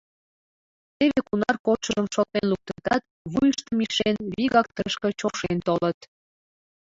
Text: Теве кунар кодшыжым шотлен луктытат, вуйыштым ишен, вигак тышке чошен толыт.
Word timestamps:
Теве 0.97 1.19
кунар 1.27 1.55
кодшыжым 1.65 2.07
шотлен 2.13 2.45
луктытат, 2.51 3.03
вуйыштым 3.31 3.77
ишен, 3.85 4.15
вигак 4.35 4.67
тышке 4.75 5.09
чошен 5.19 5.57
толыт. 5.67 5.99